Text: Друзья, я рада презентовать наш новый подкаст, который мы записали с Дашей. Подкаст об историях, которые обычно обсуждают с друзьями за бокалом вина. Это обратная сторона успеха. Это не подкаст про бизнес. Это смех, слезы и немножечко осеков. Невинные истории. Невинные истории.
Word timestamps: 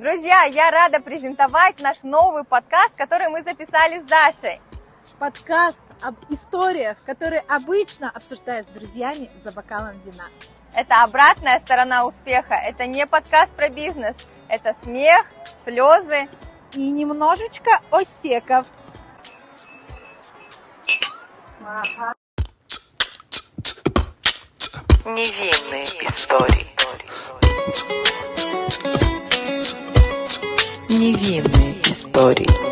Друзья, 0.00 0.44
я 0.44 0.70
рада 0.70 0.98
презентовать 0.98 1.78
наш 1.78 2.04
новый 2.04 2.42
подкаст, 2.42 2.94
который 2.96 3.28
мы 3.28 3.42
записали 3.42 4.00
с 4.00 4.04
Дашей. 4.04 4.58
Подкаст 5.18 5.78
об 6.00 6.14
историях, 6.30 6.96
которые 7.04 7.44
обычно 7.46 8.08
обсуждают 8.08 8.66
с 8.66 8.70
друзьями 8.70 9.28
за 9.44 9.52
бокалом 9.52 10.00
вина. 10.06 10.24
Это 10.74 11.02
обратная 11.02 11.60
сторона 11.60 12.06
успеха. 12.06 12.54
Это 12.54 12.86
не 12.86 13.06
подкаст 13.06 13.52
про 13.52 13.68
бизнес. 13.68 14.16
Это 14.48 14.74
смех, 14.82 15.26
слезы 15.66 16.30
и 16.72 16.90
немножечко 16.90 17.70
осеков. 17.90 18.68
Невинные 25.04 25.82
истории. 25.82 26.66
Невинные 31.00 31.76
истории. 31.82 32.69